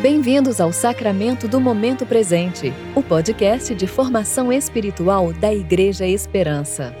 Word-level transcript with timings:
Bem-vindos 0.00 0.60
ao 0.60 0.72
Sacramento 0.72 1.48
do 1.48 1.60
Momento 1.60 2.06
Presente, 2.06 2.72
o 2.94 3.02
podcast 3.02 3.74
de 3.74 3.88
formação 3.88 4.52
espiritual 4.52 5.32
da 5.32 5.52
Igreja 5.52 6.06
Esperança. 6.06 6.94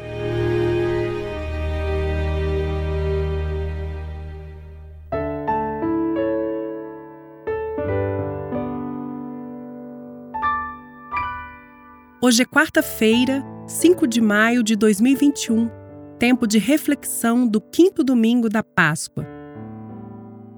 Hoje 12.20 12.42
é 12.42 12.44
quarta-feira, 12.44 13.44
5 13.68 14.08
de 14.08 14.20
maio 14.20 14.60
de 14.64 14.74
2021, 14.74 15.70
tempo 16.18 16.48
de 16.48 16.58
reflexão 16.58 17.46
do 17.46 17.60
quinto 17.60 18.02
domingo 18.02 18.48
da 18.48 18.64
Páscoa. 18.64 19.37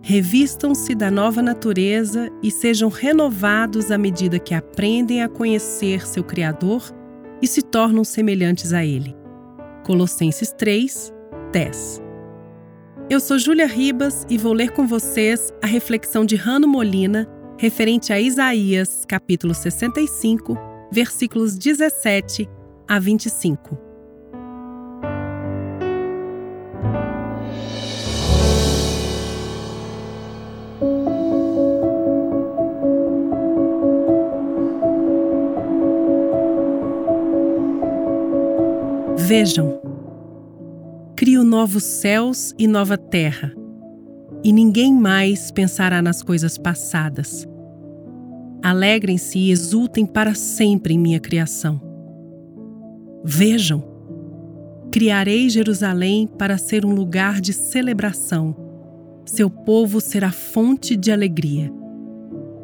Revistam-se 0.03 0.95
da 0.95 1.11
nova 1.11 1.43
natureza 1.43 2.31
e 2.43 2.51
sejam 2.51 2.89
renovados 2.89 3.91
à 3.91 3.99
medida 3.99 4.39
que 4.39 4.55
aprendem 4.55 5.23
a 5.23 5.29
conhecer 5.29 6.07
seu 6.07 6.25
Criador 6.25 6.83
e 7.43 7.47
se 7.47 7.63
tornam 7.63 8.03
semelhantes 8.03 8.73
a 8.73 8.85
Ele. 8.85 9.15
Colossenses 9.85 10.53
3, 10.53 11.13
10. 11.53 12.03
Eu 13.11 13.21
sou 13.21 13.39
Júlia 13.39 13.67
Ribas 13.67 14.27
e 14.31 14.39
vou 14.39 14.53
ler 14.53 14.71
com 14.71 14.87
vocês 14.87 15.53
a 15.63 15.67
reflexão 15.67 16.25
de 16.25 16.37
Rano 16.37 16.67
Molina 16.67 17.29
referente 17.59 18.11
a 18.11 18.19
Isaías, 18.19 19.05
capítulo 19.07 19.53
65, 19.53 20.57
versículos 20.91 21.59
17 21.59 22.49
a 22.89 22.99
25. 22.99 23.90
Vejam, 39.31 39.81
crio 41.15 41.45
novos 41.45 41.85
céus 41.85 42.53
e 42.59 42.67
nova 42.67 42.99
terra, 42.99 43.55
e 44.43 44.53
ninguém 44.53 44.93
mais 44.93 45.53
pensará 45.53 46.03
nas 46.03 46.21
coisas 46.21 46.59
passadas. 46.59 47.47
Alegrem-se 48.61 49.39
e 49.39 49.53
exultem 49.53 50.05
para 50.05 50.35
sempre 50.35 50.95
em 50.95 50.99
minha 50.99 51.21
criação. 51.21 51.81
Vejam, 53.23 53.85
criarei 54.91 55.49
Jerusalém 55.49 56.27
para 56.27 56.59
ser 56.59 56.85
um 56.85 56.93
lugar 56.93 57.41
de 57.41 57.53
celebração. 57.53 58.57
Seu 59.25 59.49
povo 59.49 60.01
será 60.01 60.33
fonte 60.33 60.97
de 60.97 61.13
alegria. 61.13 61.73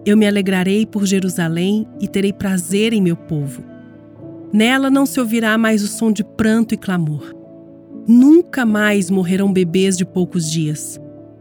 Eu 0.05 0.17
me 0.17 0.27
alegrarei 0.27 0.85
por 0.85 1.07
Jerusalém 1.07 1.87
e 2.01 2.09
terei 2.09 2.33
prazer 2.33 2.93
em 2.93 3.01
meu 3.01 3.15
povo 3.15 3.76
Nela 4.53 4.91
não 4.91 5.05
se 5.05 5.19
ouvirá 5.19 5.59
mais 5.59 5.83
o 5.83 5.89
som 5.89 6.13
de 6.13 6.23
pranto 6.23 6.75
e 6.75 6.77
clamor. 6.77 7.35
Nunca 8.07 8.65
mais 8.65 9.11
morrerão 9.11 9.53
bebês 9.53 9.97
de 9.97 10.05
poucos 10.05 10.51
dias. 10.51 11.01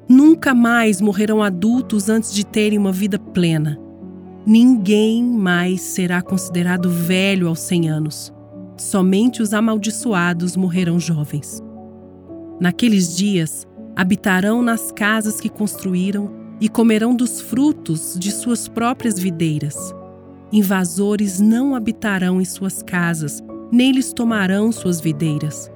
Nunca 0.10 0.54
mais 0.54 1.00
morrerão 1.00 1.42
adultos 1.44 2.10
antes 2.10 2.34
de 2.34 2.46
terem 2.46 2.78
uma 2.78 2.92
vida 2.92 3.20
plena. 3.20 3.80
Ninguém 4.46 5.24
mais 5.24 5.82
será 5.82 6.22
considerado 6.22 6.90
velho 6.90 7.48
aos 7.48 7.60
cem 7.60 7.90
anos. 7.90 8.34
Somente 8.78 9.42
os 9.42 9.54
amaldiçoados 9.54 10.58
morrerão 10.58 11.00
jovens. 11.00 11.62
Naqueles 12.60 13.16
dias, 13.16 13.68
habitarão 13.96 14.62
nas 14.62 14.92
casas 14.92 15.40
que 15.40 15.50
construíram 15.50 16.32
e 16.60 16.68
comerão 16.68 17.16
dos 17.16 17.42
frutos 17.42 18.16
de 18.18 18.32
suas 18.32 18.68
próprias 18.68 19.20
videiras 19.20 19.76
Invasores 20.52 21.40
não 21.40 21.76
habitarão 21.76 22.40
em 22.40 22.46
suas 22.46 22.84
casas, 22.84 23.44
nem 23.72 23.92
lhes 23.92 24.14
tomarão 24.14 24.72
suas 24.72 25.02
videiras. 25.02 25.72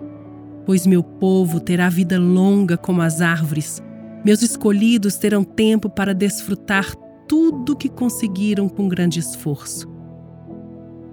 Pois 0.66 0.86
meu 0.86 1.04
povo 1.04 1.60
terá 1.60 1.90
vida 1.90 2.20
longa 2.20 2.78
como 2.78 3.02
as 3.02 3.22
árvores, 3.22 3.82
meus 4.24 4.42
escolhidos 4.42 5.16
terão 5.16 5.44
tempo 5.44 5.90
para 5.90 6.14
desfrutar 6.14 6.94
tudo 7.28 7.76
que 7.76 7.90
conseguiram 7.90 8.70
com 8.70 8.88
grande 8.88 9.20
esforço. 9.20 9.88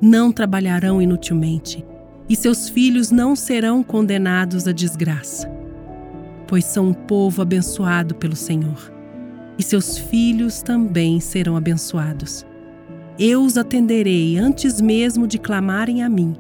Não 0.00 0.30
trabalharão 0.30 1.00
inutilmente, 1.00 1.84
e 2.28 2.36
seus 2.36 2.68
filhos 2.68 3.10
não 3.10 3.36
serão 3.36 3.82
condenados 3.82 4.66
à 4.66 4.72
desgraça, 4.72 5.48
pois 6.46 6.64
são 6.64 6.88
um 6.88 6.94
povo 6.94 7.40
abençoado 7.40 8.14
pelo 8.14 8.36
Senhor, 8.36 8.92
e 9.58 9.62
seus 9.62 9.96
filhos 9.96 10.60
também 10.60 11.20
serão 11.20 11.56
abençoados. 11.56 12.44
Eu 13.18 13.42
os 13.42 13.56
atenderei 13.56 14.36
antes 14.36 14.78
mesmo 14.80 15.26
de 15.26 15.38
clamarem 15.38 16.02
a 16.02 16.08
mim. 16.08 16.36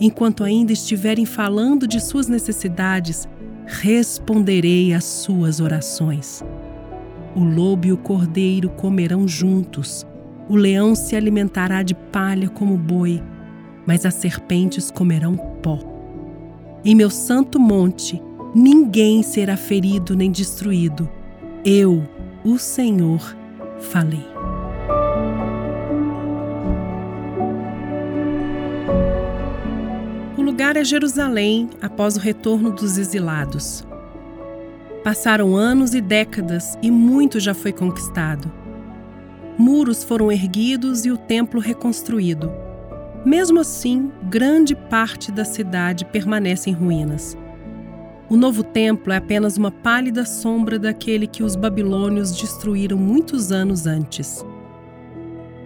Enquanto 0.00 0.42
ainda 0.42 0.72
estiverem 0.72 1.24
falando 1.24 1.86
de 1.86 2.00
suas 2.00 2.26
necessidades, 2.26 3.28
responderei 3.66 4.92
às 4.92 5.04
suas 5.04 5.60
orações. 5.60 6.42
O 7.36 7.44
lobo 7.44 7.86
e 7.86 7.92
o 7.92 7.96
cordeiro 7.96 8.68
comerão 8.68 9.28
juntos, 9.28 10.04
o 10.48 10.56
leão 10.56 10.94
se 10.94 11.14
alimentará 11.14 11.82
de 11.82 11.94
palha 11.94 12.48
como 12.48 12.76
boi, 12.76 13.22
mas 13.86 14.04
as 14.04 14.14
serpentes 14.14 14.90
comerão 14.90 15.36
pó. 15.62 15.78
Em 16.84 16.94
meu 16.94 17.10
santo 17.10 17.60
monte, 17.60 18.20
ninguém 18.54 19.22
será 19.22 19.56
ferido 19.56 20.16
nem 20.16 20.32
destruído. 20.32 21.08
Eu, 21.64 22.02
o 22.44 22.58
Senhor, 22.58 23.36
falei. 23.78 24.37
Lugar 30.48 30.78
é 30.78 30.82
Jerusalém 30.82 31.68
após 31.82 32.16
o 32.16 32.18
retorno 32.18 32.70
dos 32.70 32.96
exilados. 32.96 33.86
Passaram 35.04 35.54
anos 35.54 35.92
e 35.92 36.00
décadas 36.00 36.78
e 36.80 36.90
muito 36.90 37.38
já 37.38 37.52
foi 37.52 37.70
conquistado. 37.70 38.50
Muros 39.58 40.02
foram 40.02 40.32
erguidos 40.32 41.04
e 41.04 41.10
o 41.10 41.18
templo 41.18 41.60
reconstruído. 41.60 42.50
Mesmo 43.26 43.60
assim, 43.60 44.10
grande 44.22 44.74
parte 44.74 45.30
da 45.30 45.44
cidade 45.44 46.06
permanece 46.06 46.70
em 46.70 46.72
ruínas. 46.72 47.36
O 48.30 48.34
novo 48.34 48.64
templo 48.64 49.12
é 49.12 49.18
apenas 49.18 49.58
uma 49.58 49.70
pálida 49.70 50.24
sombra 50.24 50.78
daquele 50.78 51.26
que 51.26 51.42
os 51.42 51.56
babilônios 51.56 52.32
destruíram 52.32 52.96
muitos 52.96 53.52
anos 53.52 53.86
antes. 53.86 54.42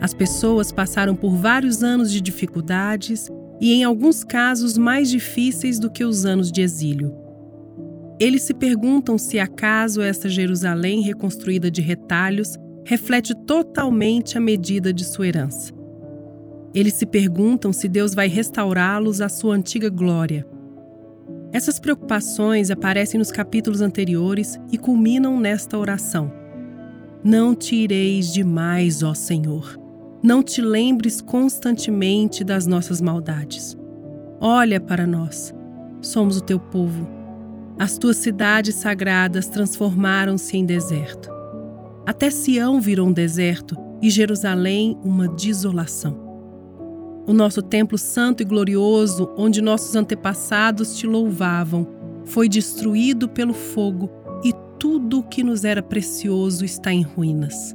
As 0.00 0.12
pessoas 0.12 0.72
passaram 0.72 1.14
por 1.14 1.36
vários 1.36 1.84
anos 1.84 2.10
de 2.10 2.20
dificuldades 2.20 3.30
e, 3.60 3.72
em 3.72 3.84
alguns 3.84 4.24
casos, 4.24 4.76
mais 4.76 5.10
difíceis 5.10 5.78
do 5.78 5.90
que 5.90 6.04
os 6.04 6.24
anos 6.24 6.50
de 6.50 6.62
exílio. 6.62 7.14
Eles 8.18 8.42
se 8.42 8.54
perguntam 8.54 9.18
se 9.18 9.38
acaso 9.38 10.00
esta 10.00 10.28
Jerusalém 10.28 11.02
reconstruída 11.02 11.70
de 11.70 11.80
retalhos 11.80 12.56
reflete 12.84 13.34
totalmente 13.34 14.36
a 14.36 14.40
medida 14.40 14.92
de 14.92 15.04
sua 15.04 15.28
herança. 15.28 15.72
Eles 16.74 16.94
se 16.94 17.04
perguntam 17.04 17.72
se 17.72 17.88
Deus 17.88 18.14
vai 18.14 18.28
restaurá-los 18.28 19.20
à 19.20 19.28
sua 19.28 19.54
antiga 19.54 19.88
glória. 19.88 20.46
Essas 21.52 21.78
preocupações 21.78 22.70
aparecem 22.70 23.18
nos 23.18 23.30
capítulos 23.30 23.80
anteriores 23.82 24.58
e 24.70 24.78
culminam 24.78 25.38
nesta 25.38 25.76
oração: 25.76 26.32
Não 27.22 27.54
te 27.54 27.76
ireis 27.76 28.32
demais, 28.32 29.02
ó 29.02 29.14
Senhor. 29.14 29.81
Não 30.22 30.40
te 30.40 30.62
lembres 30.62 31.20
constantemente 31.20 32.44
das 32.44 32.64
nossas 32.64 33.00
maldades. 33.00 33.76
Olha 34.40 34.80
para 34.80 35.04
nós. 35.04 35.52
Somos 36.00 36.36
o 36.36 36.40
teu 36.40 36.60
povo. 36.60 37.08
As 37.76 37.98
tuas 37.98 38.18
cidades 38.18 38.76
sagradas 38.76 39.48
transformaram-se 39.48 40.56
em 40.56 40.64
deserto. 40.64 41.28
Até 42.06 42.30
Sião 42.30 42.80
virou 42.80 43.08
um 43.08 43.12
deserto 43.12 43.76
e 44.00 44.10
Jerusalém 44.10 44.96
uma 45.02 45.26
desolação. 45.26 46.16
O 47.26 47.32
nosso 47.32 47.60
templo 47.60 47.98
santo 47.98 48.42
e 48.42 48.44
glorioso, 48.44 49.28
onde 49.36 49.60
nossos 49.60 49.96
antepassados 49.96 50.96
te 50.96 51.06
louvavam, 51.06 51.86
foi 52.24 52.48
destruído 52.48 53.28
pelo 53.28 53.52
fogo 53.52 54.08
e 54.44 54.52
tudo 54.78 55.18
o 55.18 55.22
que 55.22 55.42
nos 55.42 55.64
era 55.64 55.82
precioso 55.82 56.64
está 56.64 56.92
em 56.92 57.02
ruínas. 57.02 57.74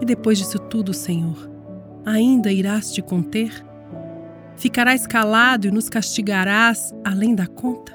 E 0.00 0.04
depois 0.04 0.38
disso 0.38 0.58
tudo, 0.58 0.92
Senhor, 0.92 1.50
ainda 2.04 2.52
irás 2.52 2.92
te 2.92 3.00
conter? 3.00 3.64
Ficarás 4.56 5.06
calado 5.06 5.66
e 5.66 5.70
nos 5.70 5.88
castigarás 5.88 6.94
além 7.04 7.34
da 7.34 7.46
conta? 7.46 7.94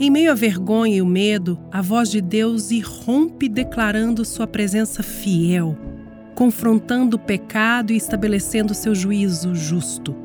Em 0.00 0.10
meio 0.10 0.32
à 0.32 0.34
vergonha 0.34 0.96
e 0.96 1.02
o 1.02 1.06
medo, 1.06 1.58
a 1.70 1.80
voz 1.80 2.10
de 2.10 2.20
Deus 2.20 2.70
irrompe 2.70 3.48
declarando 3.48 4.24
sua 4.24 4.46
presença 4.46 5.02
fiel, 5.02 5.76
confrontando 6.34 7.16
o 7.16 7.20
pecado 7.20 7.92
e 7.92 7.96
estabelecendo 7.96 8.74
seu 8.74 8.94
juízo 8.94 9.54
justo. 9.54 10.16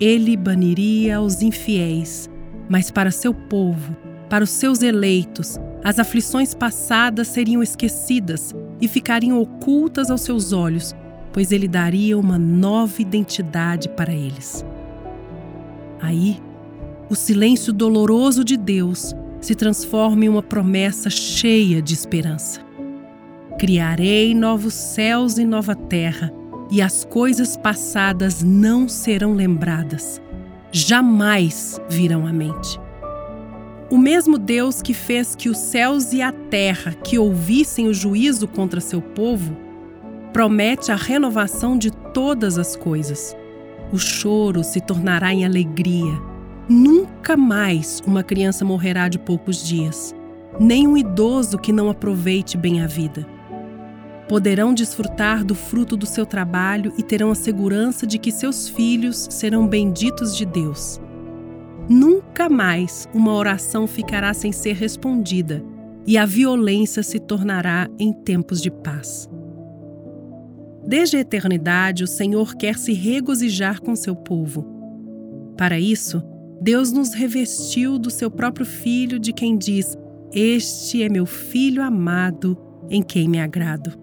Ele 0.00 0.36
baniria 0.36 1.20
os 1.20 1.42
infiéis, 1.42 2.30
mas 2.68 2.90
para 2.90 3.10
seu 3.10 3.34
povo, 3.34 3.96
para 4.30 4.44
os 4.44 4.50
seus 4.50 4.82
eleitos, 4.82 5.58
As 5.82 5.98
aflições 5.98 6.54
passadas 6.54 7.28
seriam 7.28 7.62
esquecidas 7.62 8.54
e 8.80 8.88
ficariam 8.88 9.40
ocultas 9.40 10.10
aos 10.10 10.20
seus 10.20 10.52
olhos, 10.52 10.94
pois 11.32 11.52
ele 11.52 11.68
daria 11.68 12.18
uma 12.18 12.38
nova 12.38 13.00
identidade 13.00 13.88
para 13.88 14.12
eles. 14.12 14.64
Aí, 16.00 16.40
o 17.10 17.14
silêncio 17.14 17.72
doloroso 17.72 18.44
de 18.44 18.56
Deus 18.56 19.14
se 19.40 19.54
transforma 19.54 20.24
em 20.24 20.28
uma 20.28 20.42
promessa 20.42 21.10
cheia 21.10 21.80
de 21.80 21.94
esperança. 21.94 22.60
Criarei 23.58 24.34
novos 24.34 24.74
céus 24.74 25.38
e 25.38 25.44
nova 25.44 25.74
terra, 25.74 26.32
e 26.70 26.82
as 26.82 27.04
coisas 27.04 27.56
passadas 27.56 28.42
não 28.42 28.88
serão 28.88 29.32
lembradas, 29.32 30.20
jamais 30.70 31.80
virão 31.88 32.26
à 32.26 32.32
mente. 32.32 32.78
O 33.90 33.96
mesmo 33.96 34.36
Deus 34.36 34.82
que 34.82 34.92
fez 34.92 35.34
que 35.34 35.48
os 35.48 35.56
céus 35.56 36.12
e 36.12 36.20
a 36.20 36.30
terra 36.30 36.92
que 36.92 37.18
ouvissem 37.18 37.88
o 37.88 37.94
juízo 37.94 38.46
contra 38.46 38.82
seu 38.82 39.00
povo, 39.00 39.56
promete 40.30 40.92
a 40.92 40.96
renovação 40.96 41.78
de 41.78 41.90
todas 41.90 42.58
as 42.58 42.76
coisas. 42.76 43.34
O 43.90 43.98
choro 43.98 44.62
se 44.62 44.78
tornará 44.78 45.32
em 45.32 45.46
alegria. 45.46 46.20
Nunca 46.68 47.34
mais 47.34 48.02
uma 48.06 48.22
criança 48.22 48.62
morrerá 48.62 49.08
de 49.08 49.18
poucos 49.18 49.66
dias, 49.66 50.14
nem 50.60 50.86
um 50.86 50.94
idoso 50.94 51.56
que 51.56 51.72
não 51.72 51.88
aproveite 51.88 52.58
bem 52.58 52.82
a 52.82 52.86
vida. 52.86 53.26
Poderão 54.28 54.74
desfrutar 54.74 55.42
do 55.42 55.54
fruto 55.54 55.96
do 55.96 56.04
seu 56.04 56.26
trabalho 56.26 56.92
e 56.98 57.02
terão 57.02 57.30
a 57.30 57.34
segurança 57.34 58.06
de 58.06 58.18
que 58.18 58.30
seus 58.30 58.68
filhos 58.68 59.28
serão 59.30 59.66
benditos 59.66 60.36
de 60.36 60.44
Deus. 60.44 61.00
Nunca 61.88 62.50
mais 62.50 63.08
uma 63.14 63.32
oração 63.32 63.86
ficará 63.86 64.34
sem 64.34 64.52
ser 64.52 64.74
respondida 64.74 65.64
e 66.06 66.18
a 66.18 66.26
violência 66.26 67.02
se 67.02 67.18
tornará 67.18 67.88
em 67.98 68.12
tempos 68.12 68.60
de 68.60 68.70
paz. 68.70 69.26
Desde 70.86 71.16
a 71.16 71.20
eternidade, 71.20 72.04
o 72.04 72.06
Senhor 72.06 72.54
quer 72.56 72.76
se 72.76 72.92
regozijar 72.92 73.80
com 73.80 73.96
seu 73.96 74.14
povo. 74.14 74.66
Para 75.56 75.80
isso, 75.80 76.22
Deus 76.60 76.92
nos 76.92 77.14
revestiu 77.14 77.98
do 77.98 78.10
seu 78.10 78.30
próprio 78.30 78.66
Filho, 78.66 79.18
de 79.18 79.32
quem 79.32 79.56
diz: 79.56 79.96
Este 80.30 81.02
é 81.02 81.08
meu 81.08 81.24
Filho 81.24 81.82
amado, 81.82 82.56
em 82.90 83.02
quem 83.02 83.28
me 83.28 83.40
agrado. 83.40 83.98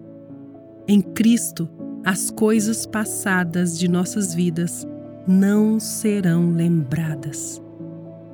Em 0.88 1.00
Cristo, 1.00 1.68
as 2.04 2.30
coisas 2.30 2.84
passadas 2.84 3.78
de 3.78 3.88
nossas 3.88 4.34
vidas 4.34 4.86
não 5.26 5.78
serão 5.78 6.50
lembradas 6.50 7.64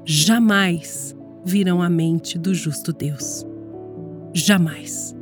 jamais 0.05 1.15
virão 1.45 1.83
à 1.83 1.89
mente 1.89 2.39
do 2.39 2.55
justo 2.55 2.93
Deus. 2.93 3.47
Jamais. 4.33 5.15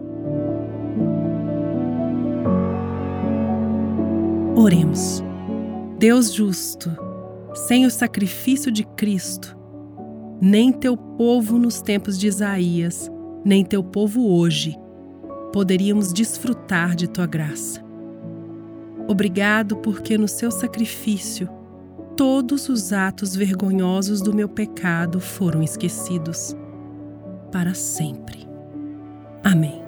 Oremos. 4.56 5.22
Deus 5.98 6.32
justo, 6.32 6.90
sem 7.54 7.84
o 7.84 7.90
sacrifício 7.90 8.72
de 8.72 8.84
Cristo, 8.84 9.54
nem 10.40 10.72
teu 10.72 10.96
povo 10.96 11.58
nos 11.58 11.82
tempos 11.82 12.18
de 12.18 12.26
Isaías, 12.26 13.10
nem 13.44 13.62
teu 13.62 13.84
povo 13.84 14.34
hoje, 14.34 14.74
poderíamos 15.52 16.10
desfrutar 16.10 16.96
de 16.96 17.06
tua 17.06 17.26
graça. 17.26 17.84
Obrigado 19.06 19.76
porque 19.76 20.16
no 20.16 20.26
seu 20.26 20.50
sacrifício 20.50 21.50
todos 22.20 22.68
os 22.68 22.92
atos 22.92 23.34
vergonhosos 23.34 24.20
do 24.20 24.34
meu 24.34 24.46
pecado 24.46 25.18
foram 25.20 25.62
esquecidos 25.62 26.54
para 27.50 27.72
sempre. 27.72 28.46
Amém. 29.42 29.82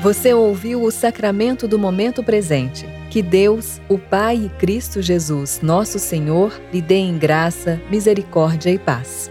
Você 0.00 0.32
ouviu 0.32 0.84
o 0.84 0.92
sacramento 0.92 1.66
do 1.66 1.80
momento 1.80 2.22
presente. 2.22 2.97
Que 3.10 3.22
Deus, 3.22 3.80
o 3.88 3.98
Pai 3.98 4.36
e 4.36 4.48
Cristo 4.58 5.00
Jesus, 5.00 5.60
nosso 5.62 5.98
Senhor, 5.98 6.60
lhe 6.70 6.82
dê 6.82 6.96
em 6.96 7.16
graça, 7.16 7.80
misericórdia 7.90 8.70
e 8.70 8.78
paz. 8.78 9.30